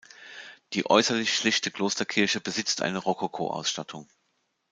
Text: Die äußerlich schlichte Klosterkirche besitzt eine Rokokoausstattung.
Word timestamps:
Die 0.73 0.87
äußerlich 0.89 1.31
schlichte 1.37 1.69
Klosterkirche 1.69 2.39
besitzt 2.41 2.81
eine 2.81 2.97
Rokokoausstattung. 2.97 4.07